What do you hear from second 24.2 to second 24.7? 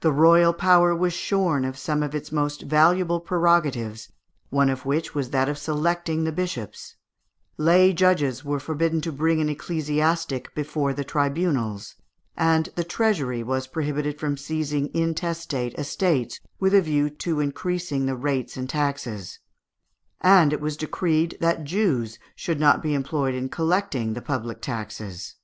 public